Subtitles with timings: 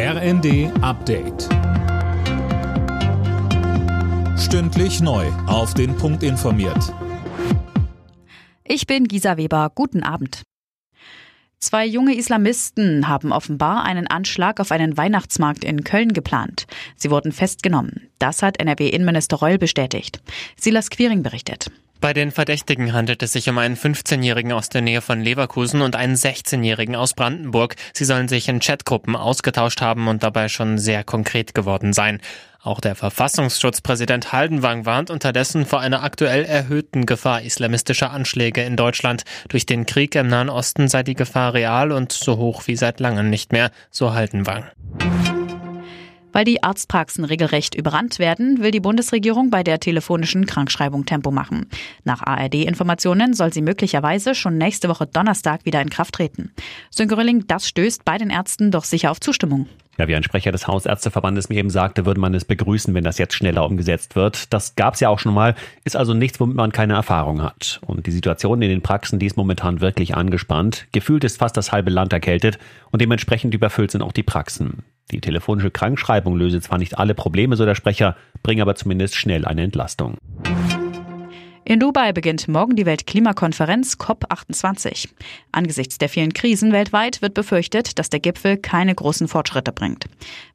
[0.00, 1.48] RND Update.
[4.38, 5.26] Stündlich neu.
[5.48, 6.94] Auf den Punkt informiert.
[8.62, 9.72] Ich bin Gisa Weber.
[9.74, 10.42] Guten Abend.
[11.58, 16.68] Zwei junge Islamisten haben offenbar einen Anschlag auf einen Weihnachtsmarkt in Köln geplant.
[16.94, 18.08] Sie wurden festgenommen.
[18.20, 20.20] Das hat NRW-Innenminister Reul bestätigt.
[20.56, 21.72] Silas Quiring berichtet.
[22.00, 25.96] Bei den Verdächtigen handelt es sich um einen 15-Jährigen aus der Nähe von Leverkusen und
[25.96, 27.74] einen 16-Jährigen aus Brandenburg.
[27.92, 32.20] Sie sollen sich in Chatgruppen ausgetauscht haben und dabei schon sehr konkret geworden sein.
[32.62, 39.24] Auch der Verfassungsschutzpräsident Haldenwang warnt unterdessen vor einer aktuell erhöhten Gefahr islamistischer Anschläge in Deutschland.
[39.48, 43.00] Durch den Krieg im Nahen Osten sei die Gefahr real und so hoch wie seit
[43.00, 44.64] langem nicht mehr, so Haldenwang.
[46.38, 51.66] Weil die Arztpraxen regelrecht überrannt werden, will die Bundesregierung bei der telefonischen Krankschreibung Tempo machen.
[52.04, 56.52] Nach ARD-Informationen soll sie möglicherweise schon nächste Woche Donnerstag wieder in Kraft treten.
[56.90, 59.66] Sönke Rölling, das stößt bei den Ärzten doch sicher auf Zustimmung.
[59.98, 63.18] Ja, wie ein Sprecher des Hausärzteverbandes mir eben sagte, würde man es begrüßen, wenn das
[63.18, 64.52] jetzt schneller umgesetzt wird.
[64.52, 67.80] Das gab es ja auch schon mal, ist also nichts, womit man keine Erfahrung hat.
[67.84, 70.86] Und die Situation in den Praxen, die ist momentan wirklich angespannt.
[70.92, 72.60] Gefühlt ist fast das halbe Land erkältet
[72.92, 74.84] und dementsprechend überfüllt sind auch die Praxen.
[75.10, 79.44] Die telefonische Krankschreibung löse zwar nicht alle Probleme, so der Sprecher, bringe aber zumindest schnell
[79.44, 80.16] eine Entlastung.
[81.68, 85.10] In Dubai beginnt morgen die Weltklimakonferenz COP28.
[85.52, 90.06] Angesichts der vielen Krisen weltweit wird befürchtet, dass der Gipfel keine großen Fortschritte bringt.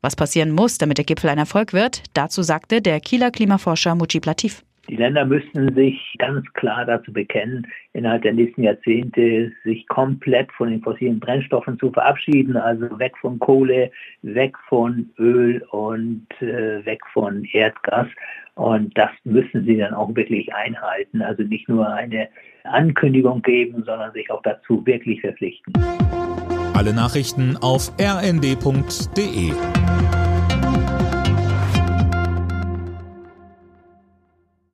[0.00, 4.24] Was passieren muss, damit der Gipfel ein Erfolg wird, dazu sagte der Kieler Klimaforscher Mujib
[4.24, 4.62] Latif.
[4.88, 10.70] Die Länder müssten sich ganz klar dazu bekennen, innerhalb der nächsten Jahrzehnte sich komplett von
[10.70, 13.90] den fossilen Brennstoffen zu verabschieden, also weg von Kohle,
[14.22, 18.08] weg von Öl und äh, weg von Erdgas.
[18.54, 21.22] Und das müssen sie dann auch wirklich einhalten.
[21.22, 22.28] Also nicht nur eine
[22.64, 25.72] Ankündigung geben, sondern sich auch dazu wirklich verpflichten.
[26.74, 29.52] Alle Nachrichten auf rnd.de